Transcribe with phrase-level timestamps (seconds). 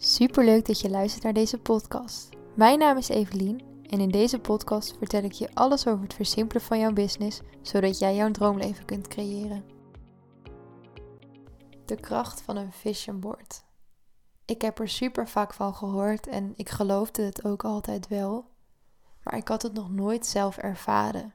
[0.00, 2.28] Superleuk dat je luistert naar deze podcast.
[2.54, 6.62] Mijn naam is Evelien en in deze podcast vertel ik je alles over het versimpelen
[6.62, 9.64] van jouw business, zodat jij jouw droomleven kunt creëren.
[11.84, 13.64] De kracht van een vision board.
[14.44, 18.50] Ik heb er super vaak van gehoord en ik geloofde het ook altijd wel,
[19.22, 21.34] maar ik had het nog nooit zelf ervaren.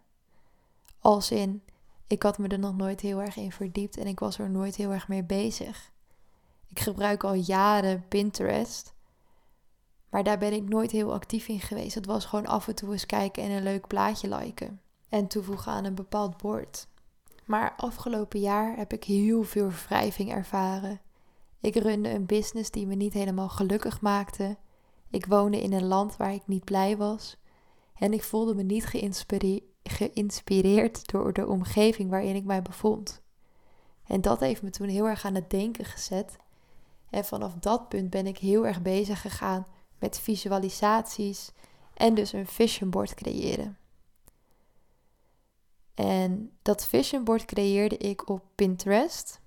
[0.99, 1.63] Als in,
[2.07, 4.75] ik had me er nog nooit heel erg in verdiept en ik was er nooit
[4.75, 5.91] heel erg mee bezig.
[6.73, 8.93] Ik gebruik al jaren Pinterest.
[10.09, 11.95] Maar daar ben ik nooit heel actief in geweest.
[11.95, 14.81] Het was gewoon af en toe eens kijken en een leuk plaatje liken.
[15.09, 16.87] En toevoegen aan een bepaald bord.
[17.45, 21.01] Maar afgelopen jaar heb ik heel veel wrijving ervaren.
[21.59, 24.57] Ik runde een business die me niet helemaal gelukkig maakte.
[25.09, 27.37] Ik woonde in een land waar ik niet blij was.
[27.93, 28.85] En ik voelde me niet
[29.83, 33.21] geïnspireerd door de omgeving waarin ik mij bevond.
[34.03, 36.41] En dat heeft me toen heel erg aan het denken gezet.
[37.13, 39.65] En vanaf dat punt ben ik heel erg bezig gegaan
[39.99, 41.51] met visualisaties
[41.93, 43.77] en dus een vision board creëren.
[45.93, 49.39] En dat vision board creëerde ik op Pinterest,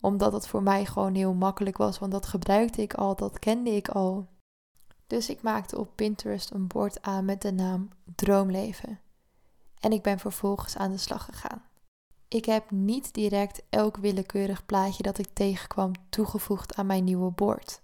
[0.00, 3.70] omdat het voor mij gewoon heel makkelijk was, want dat gebruikte ik al, dat kende
[3.70, 4.28] ik al.
[5.06, 9.00] Dus ik maakte op Pinterest een bord aan met de naam Droomleven.
[9.80, 11.62] En ik ben vervolgens aan de slag gegaan.
[12.34, 17.82] Ik heb niet direct elk willekeurig plaatje dat ik tegenkwam toegevoegd aan mijn nieuwe bord.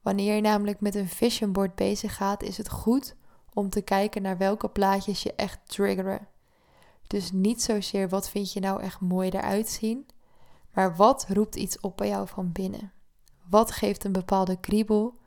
[0.00, 3.16] Wanneer je namelijk met een vision board bezig gaat, is het goed
[3.52, 6.28] om te kijken naar welke plaatjes je echt triggeren.
[7.06, 10.06] Dus niet zozeer wat vind je nou echt mooi eruit zien,
[10.72, 12.92] maar wat roept iets op bij jou van binnen?
[13.48, 15.18] Wat geeft een bepaalde kriebel?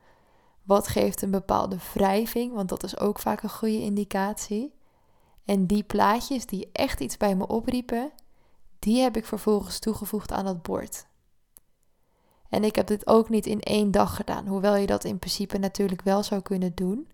[0.64, 2.54] Wat geeft een bepaalde wrijving?
[2.54, 4.74] Want dat is ook vaak een goede indicatie.
[5.46, 8.12] En die plaatjes die echt iets bij me opriepen,
[8.80, 11.08] die heb ik vervolgens toegevoegd aan dat bord.
[12.50, 15.58] En ik heb dit ook niet in één dag gedaan, hoewel je dat in principe
[15.58, 17.08] natuurlijk wel zou kunnen doen.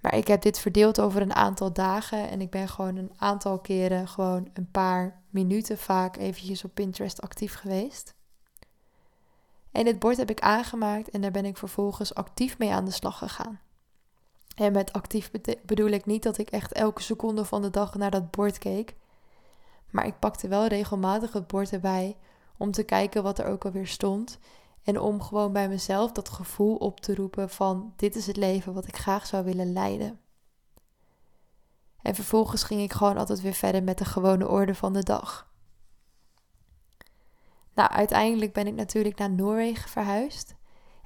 [0.00, 3.58] Maar ik heb dit verdeeld over een aantal dagen en ik ben gewoon een aantal
[3.58, 8.14] keren, gewoon een paar minuten vaak eventjes op Pinterest actief geweest.
[9.72, 12.90] En dit bord heb ik aangemaakt en daar ben ik vervolgens actief mee aan de
[12.90, 13.60] slag gegaan.
[14.56, 15.30] En met actief
[15.62, 18.94] bedoel ik niet dat ik echt elke seconde van de dag naar dat bord keek.
[19.90, 22.16] Maar ik pakte wel regelmatig het bord erbij
[22.56, 24.38] om te kijken wat er ook alweer stond.
[24.82, 28.74] En om gewoon bij mezelf dat gevoel op te roepen van dit is het leven
[28.74, 30.20] wat ik graag zou willen leiden.
[32.02, 35.50] En vervolgens ging ik gewoon altijd weer verder met de gewone orde van de dag.
[37.74, 40.54] Nou, uiteindelijk ben ik natuurlijk naar Noorwegen verhuisd.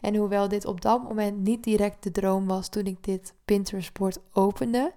[0.00, 4.18] En hoewel dit op dat moment niet direct de droom was toen ik dit Pinterest-bord
[4.32, 4.92] opende,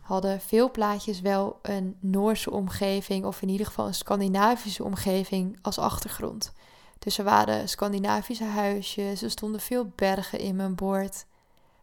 [0.00, 5.78] hadden veel plaatjes wel een Noorse omgeving of in ieder geval een Scandinavische omgeving als
[5.78, 6.52] achtergrond.
[6.98, 11.26] Dus er waren Scandinavische huisjes, er stonden veel bergen in mijn bord.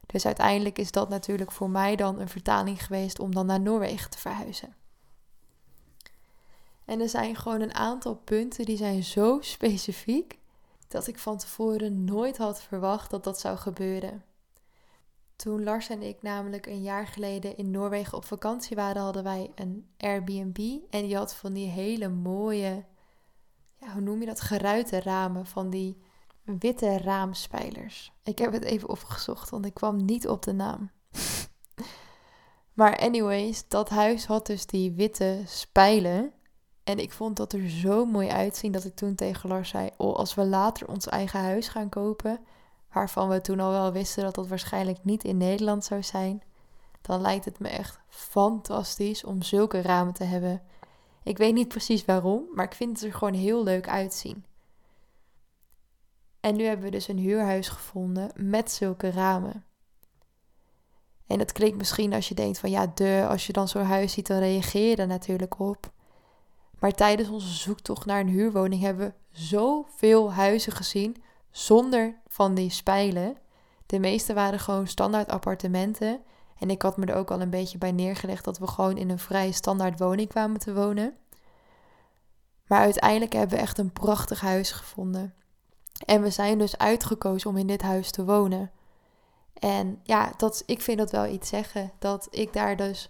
[0.06, 4.10] Dus uiteindelijk is dat natuurlijk voor mij dan een vertaling geweest om dan naar Noorwegen
[4.10, 4.76] te verhuizen.
[6.86, 10.39] En er zijn gewoon een aantal punten die zijn zo specifiek
[10.90, 14.24] dat ik van tevoren nooit had verwacht dat dat zou gebeuren.
[15.36, 19.52] Toen Lars en ik namelijk een jaar geleden in Noorwegen op vakantie waren, hadden wij
[19.56, 20.58] een Airbnb.
[20.90, 22.86] En die had van die hele mooie,
[23.76, 25.98] ja, hoe noem je dat, geruite ramen, van die
[26.44, 28.12] witte raamspijlers.
[28.24, 30.92] Ik heb het even opgezocht, want ik kwam niet op de naam.
[32.80, 36.34] maar anyways, dat huis had dus die witte spijlen.
[36.90, 40.16] En ik vond dat er zo mooi uitzien dat ik toen tegen Lars zei: Oh,
[40.16, 42.40] als we later ons eigen huis gaan kopen,
[42.94, 46.44] waarvan we toen al wel wisten dat dat waarschijnlijk niet in Nederland zou zijn,
[47.02, 50.62] dan lijkt het me echt fantastisch om zulke ramen te hebben.
[51.24, 54.46] Ik weet niet precies waarom, maar ik vind het er gewoon heel leuk uitzien.
[56.40, 59.66] En nu hebben we dus een huurhuis gevonden met zulke ramen.
[61.28, 64.14] En dat klinkt misschien als je denkt van ja, de, als je dan zo'n huis
[64.14, 65.98] ziet, dan reageer je er natuurlijk op.
[66.80, 72.70] Maar tijdens onze zoektocht naar een huurwoning hebben we zoveel huizen gezien zonder van die
[72.70, 73.38] spijlen.
[73.86, 76.20] De meeste waren gewoon standaard appartementen.
[76.60, 79.10] En ik had me er ook al een beetje bij neergelegd dat we gewoon in
[79.10, 81.14] een vrij standaard woning kwamen te wonen.
[82.68, 85.34] Maar uiteindelijk hebben we echt een prachtig huis gevonden.
[86.06, 88.72] En we zijn dus uitgekozen om in dit huis te wonen.
[89.54, 91.92] En ja, dat, ik vind dat wel iets zeggen.
[92.00, 93.10] Dat ik daar dus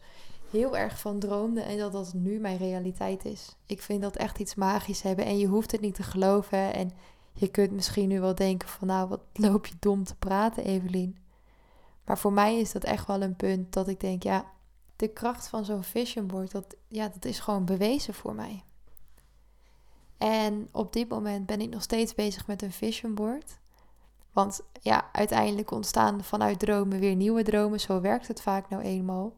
[0.51, 3.55] heel erg van droomde en dat dat nu mijn realiteit is.
[3.65, 6.73] Ik vind dat echt iets magisch hebben en je hoeft het niet te geloven.
[6.73, 6.91] En
[7.33, 11.17] je kunt misschien nu wel denken van nou, wat loop je dom te praten, Evelien.
[12.05, 14.45] Maar voor mij is dat echt wel een punt dat ik denk, ja,
[14.95, 18.63] de kracht van zo'n vision board, dat, ja, dat is gewoon bewezen voor mij.
[20.17, 23.59] En op dit moment ben ik nog steeds bezig met een vision board.
[24.31, 27.79] Want ja, uiteindelijk ontstaan vanuit dromen weer nieuwe dromen.
[27.79, 29.33] Zo werkt het vaak nou eenmaal.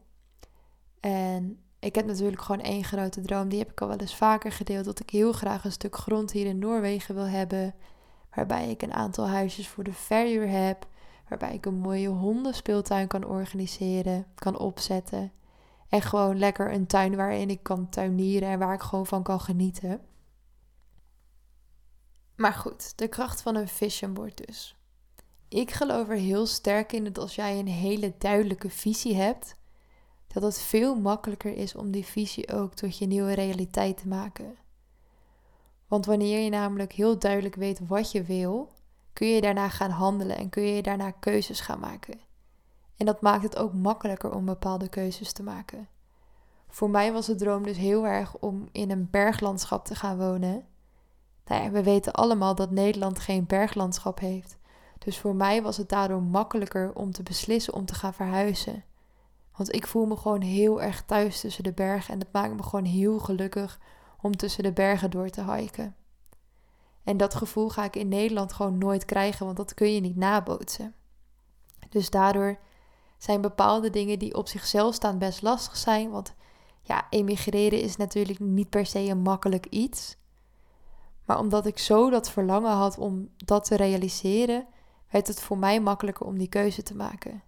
[1.02, 3.48] En ik heb natuurlijk gewoon één grote droom.
[3.48, 4.84] Die heb ik al wel eens vaker gedeeld.
[4.84, 7.74] Dat ik heel graag een stuk grond hier in Noorwegen wil hebben.
[8.34, 10.86] Waarbij ik een aantal huisjes voor de verhuur heb.
[11.28, 15.32] Waarbij ik een mooie hondenspeeltuin kan organiseren, kan opzetten.
[15.88, 19.40] En gewoon lekker een tuin waarin ik kan tuinieren en waar ik gewoon van kan
[19.40, 20.00] genieten.
[22.36, 24.76] Maar goed, de kracht van een vision board dus.
[25.48, 29.56] Ik geloof er heel sterk in dat als jij een hele duidelijke visie hebt,
[30.32, 34.56] dat het veel makkelijker is om die visie ook tot je nieuwe realiteit te maken.
[35.86, 38.72] Want wanneer je namelijk heel duidelijk weet wat je wil,
[39.12, 42.20] kun je daarna gaan handelen en kun je daarna keuzes gaan maken.
[42.96, 45.88] En dat maakt het ook makkelijker om bepaalde keuzes te maken.
[46.68, 50.66] Voor mij was de droom dus heel erg om in een berglandschap te gaan wonen.
[51.44, 54.56] Nou we weten allemaal dat Nederland geen berglandschap heeft.
[54.98, 58.84] Dus voor mij was het daardoor makkelijker om te beslissen om te gaan verhuizen.
[59.56, 62.62] Want ik voel me gewoon heel erg thuis tussen de bergen en het maakt me
[62.62, 63.80] gewoon heel gelukkig
[64.20, 65.96] om tussen de bergen door te hiken.
[67.04, 70.16] En dat gevoel ga ik in Nederland gewoon nooit krijgen, want dat kun je niet
[70.16, 70.94] nabootsen.
[71.88, 72.58] Dus daardoor
[73.18, 76.10] zijn bepaalde dingen die op zichzelf staan best lastig zijn.
[76.10, 76.34] Want
[76.82, 80.16] ja, emigreren is natuurlijk niet per se een makkelijk iets.
[81.24, 84.66] Maar omdat ik zo dat verlangen had om dat te realiseren,
[85.10, 87.42] werd het voor mij makkelijker om die keuze te maken.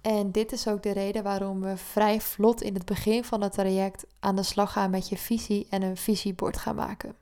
[0.00, 3.52] En dit is ook de reden waarom we vrij vlot in het begin van het
[3.52, 7.14] traject aan de slag gaan met je visie en een visiebord gaan maken.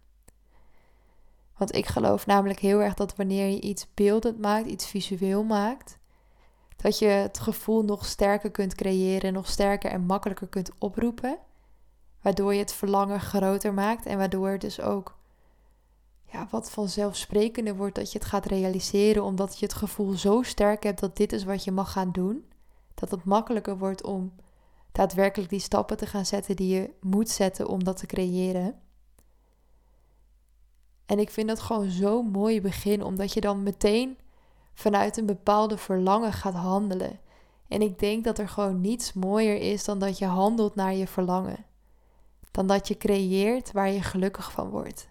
[1.57, 5.99] Want ik geloof namelijk heel erg dat wanneer je iets beeldend maakt, iets visueel maakt,
[6.77, 11.39] dat je het gevoel nog sterker kunt creëren, nog sterker en makkelijker kunt oproepen.
[12.23, 15.17] Waardoor je het verlangen groter maakt en waardoor het dus ook
[16.25, 20.83] ja, wat vanzelfsprekender wordt dat je het gaat realiseren, omdat je het gevoel zo sterk
[20.83, 22.45] hebt dat dit is wat je mag gaan doen.
[22.99, 24.33] Dat het makkelijker wordt om
[24.93, 28.81] daadwerkelijk die stappen te gaan zetten die je moet zetten om dat te creëren.
[31.07, 34.19] En ik vind dat gewoon zo'n mooi begin, omdat je dan meteen
[34.75, 37.21] vanuit een bepaalde verlangen gaat handelen.
[37.69, 41.07] En ik denk dat er gewoon niets mooier is dan dat je handelt naar je
[41.07, 41.65] verlangen.
[42.51, 45.09] Dan dat je creëert waar je gelukkig van wordt.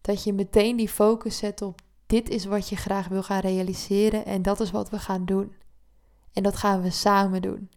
[0.00, 4.24] Dat je meteen die focus zet op dit is wat je graag wil gaan realiseren
[4.24, 5.52] en dat is wat we gaan doen.
[6.38, 7.70] En dat gaan we samen doen.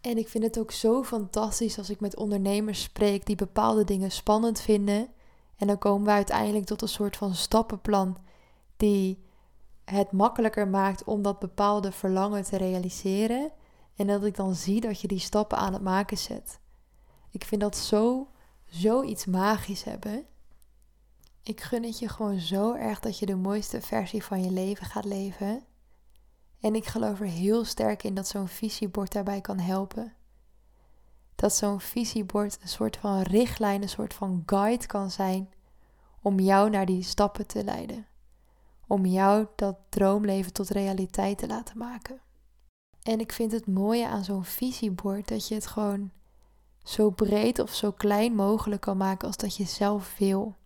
[0.00, 4.10] En ik vind het ook zo fantastisch als ik met ondernemers spreek die bepaalde dingen
[4.10, 5.08] spannend vinden.
[5.56, 8.16] En dan komen we uiteindelijk tot een soort van stappenplan
[8.76, 9.24] die
[9.84, 13.50] het makkelijker maakt om dat bepaalde verlangen te realiseren.
[13.96, 16.60] En dat ik dan zie dat je die stappen aan het maken zet.
[17.30, 18.28] Ik vind dat zo,
[18.66, 20.26] zoiets magisch hebben.
[21.42, 24.86] Ik gun het je gewoon zo erg dat je de mooiste versie van je leven
[24.86, 25.67] gaat leven.
[26.60, 30.12] En ik geloof er heel sterk in dat zo'n visiebord daarbij kan helpen.
[31.34, 35.52] Dat zo'n visiebord een soort van richtlijn, een soort van guide kan zijn
[36.22, 38.06] om jou naar die stappen te leiden.
[38.86, 42.20] Om jou dat droomleven tot realiteit te laten maken.
[43.02, 46.10] En ik vind het mooie aan zo'n visiebord dat je het gewoon
[46.82, 50.56] zo breed of zo klein mogelijk kan maken als dat je zelf wil.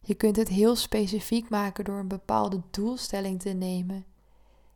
[0.00, 4.06] Je kunt het heel specifiek maken door een bepaalde doelstelling te nemen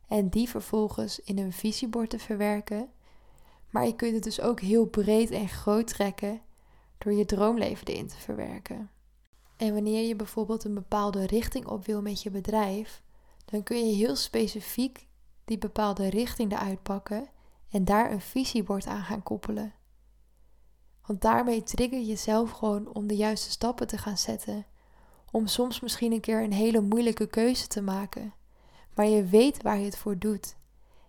[0.07, 2.89] en die vervolgens in een visiebord te verwerken.
[3.69, 6.41] Maar je kunt het dus ook heel breed en groot trekken
[6.97, 8.89] door je droomleven erin te verwerken.
[9.57, 13.01] En wanneer je bijvoorbeeld een bepaalde richting op wil met je bedrijf,
[13.45, 15.07] dan kun je heel specifiek
[15.45, 17.29] die bepaalde richting eruit pakken
[17.69, 19.73] en daar een visiebord aan gaan koppelen.
[21.05, 24.65] Want daarmee trigger je jezelf gewoon om de juiste stappen te gaan zetten.
[25.31, 28.33] Om soms misschien een keer een hele moeilijke keuze te maken.
[28.97, 30.55] Maar je weet waar je het voor doet.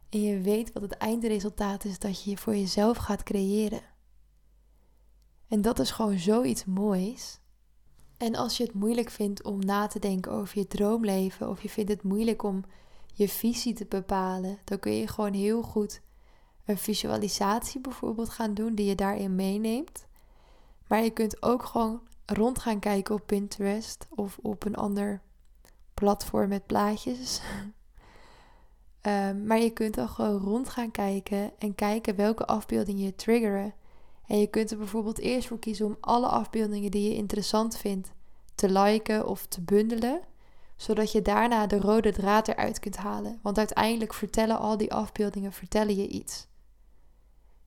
[0.09, 3.80] En je weet wat het eindresultaat is dat je voor jezelf gaat creëren.
[5.49, 7.40] En dat is gewoon zoiets moois.
[8.16, 11.68] En als je het moeilijk vindt om na te denken over je droomleven, of je
[11.68, 12.64] vindt het moeilijk om
[13.14, 16.00] je visie te bepalen, dan kun je gewoon heel goed
[16.64, 20.07] een visualisatie bijvoorbeeld gaan doen die je daarin meeneemt.
[20.87, 25.23] Maar je kunt ook gewoon rond gaan kijken op Pinterest of op een ander
[25.95, 27.40] platform met plaatjes.
[29.00, 33.75] Ehm, maar je kunt dan gewoon rond gaan kijken en kijken welke afbeeldingen je triggeren.
[34.26, 38.12] En je kunt er bijvoorbeeld eerst voor kiezen om alle afbeeldingen die je interessant vindt
[38.55, 40.21] te liken of te bundelen,
[40.76, 43.38] zodat je daarna de rode draad eruit kunt halen.
[43.43, 46.47] Want uiteindelijk vertellen al die afbeeldingen vertellen je iets.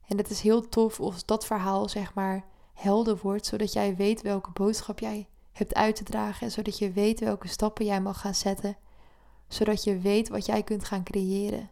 [0.07, 4.21] En het is heel tof of dat verhaal zeg maar helder wordt, zodat jij weet
[4.21, 8.19] welke boodschap jij hebt uit te dragen en zodat je weet welke stappen jij mag
[8.19, 8.77] gaan zetten,
[9.53, 11.69] zodat je weet wat jij kunt gaan creëren.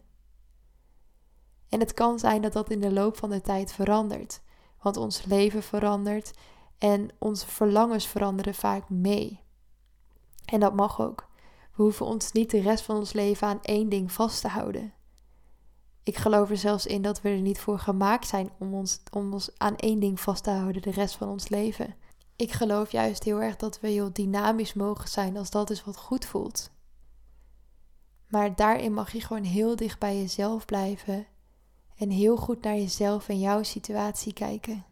[1.68, 4.40] En het kan zijn dat dat in de loop van de tijd verandert,
[4.82, 6.32] want ons leven verandert
[6.78, 9.40] en onze verlangens veranderen vaak mee.
[10.44, 11.28] En dat mag ook.
[11.76, 14.92] We hoeven ons niet de rest van ons leven aan één ding vast te houden.
[16.02, 19.32] Ik geloof er zelfs in dat we er niet voor gemaakt zijn om ons, om
[19.32, 21.94] ons aan één ding vast te houden de rest van ons leven.
[22.36, 25.96] Ik geloof juist heel erg dat we heel dynamisch mogen zijn als dat is wat
[25.96, 26.70] goed voelt.
[28.30, 31.26] Maar daarin mag je gewoon heel dicht bij jezelf blijven
[31.96, 34.84] en heel goed naar jezelf en jouw situatie kijken.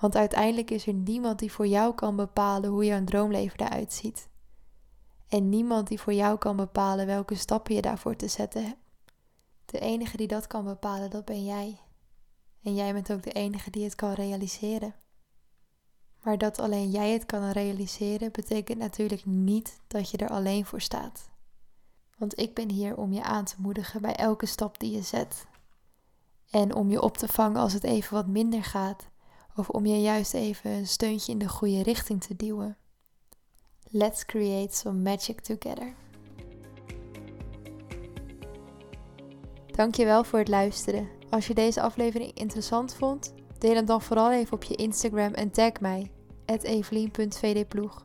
[0.00, 4.28] Want uiteindelijk is er niemand die voor jou kan bepalen hoe jouw droomleven eruit ziet.
[5.28, 8.80] En niemand die voor jou kan bepalen welke stappen je daarvoor te zetten hebt.
[9.64, 11.80] De enige die dat kan bepalen, dat ben jij.
[12.62, 14.94] En jij bent ook de enige die het kan realiseren.
[16.22, 20.80] Maar dat alleen jij het kan realiseren, betekent natuurlijk niet dat je er alleen voor
[20.80, 21.31] staat.
[22.22, 25.46] Want ik ben hier om je aan te moedigen bij elke stap die je zet.
[26.50, 29.08] En om je op te vangen als het even wat minder gaat,
[29.56, 32.76] of om je juist even een steuntje in de goede richting te duwen.
[33.90, 35.94] Let's create some magic together.
[39.66, 41.08] Dankjewel voor het luisteren.
[41.30, 45.50] Als je deze aflevering interessant vond, deel hem dan vooral even op je Instagram en
[45.50, 46.10] tag mij,
[46.46, 48.04] evelien.vdploeg.